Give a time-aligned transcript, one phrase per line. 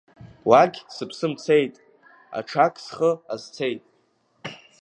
[0.49, 1.73] Уагь сыԥсы мцеит,
[2.37, 3.81] аҽак схы азцеит.